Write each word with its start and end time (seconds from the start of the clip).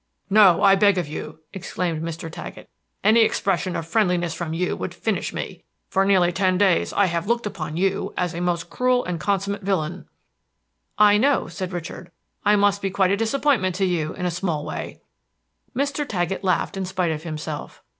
"No, 0.31 0.63
I 0.63 0.73
beg 0.73 0.97
of 0.97 1.07
you!" 1.07 1.41
exclaimed 1.53 2.01
Mr. 2.01 2.27
Taggett. 2.31 2.71
"Any 3.03 3.19
expression 3.21 3.75
of 3.75 3.85
friendliness 3.87 4.33
from 4.33 4.51
you 4.51 4.75
would 4.75 4.95
finish 4.95 5.31
me! 5.31 5.63
For 5.89 6.05
nearly 6.05 6.31
ten 6.31 6.57
days 6.57 6.91
I 6.91 7.05
have 7.05 7.27
looked 7.27 7.45
upon 7.45 7.77
you 7.77 8.11
as 8.17 8.33
a 8.33 8.41
most 8.41 8.71
cruel 8.71 9.05
and 9.05 9.19
consummate 9.19 9.61
villain." 9.61 10.07
"I 10.97 11.19
know," 11.19 11.47
said 11.49 11.71
Richard. 11.71 12.09
"I 12.43 12.55
must 12.55 12.81
be 12.81 12.89
quite 12.89 13.11
a 13.11 13.15
disappointment 13.15 13.75
to 13.75 13.85
you, 13.85 14.15
in 14.15 14.25
a 14.25 14.31
small 14.31 14.65
way." 14.65 15.01
Mr. 15.75 16.03
Taggett 16.09 16.43
laughed 16.43 16.75
in 16.75 16.85
spite 16.85 17.11
of 17.11 17.21
himself. 17.21 17.83